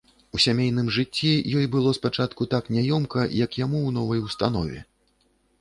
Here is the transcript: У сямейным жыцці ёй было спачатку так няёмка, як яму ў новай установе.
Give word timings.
У 0.35 0.39
сямейным 0.45 0.87
жыцці 0.95 1.33
ёй 1.59 1.67
было 1.75 1.93
спачатку 1.99 2.49
так 2.53 2.71
няёмка, 2.79 3.29
як 3.45 3.61
яму 3.65 3.79
ў 3.87 3.97
новай 3.99 4.19
установе. 4.31 4.79